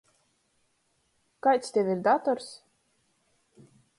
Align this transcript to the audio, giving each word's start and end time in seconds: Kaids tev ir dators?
Kaids 1.47 1.69
tev 1.77 1.93
ir 1.95 2.01
dators? 2.09 2.49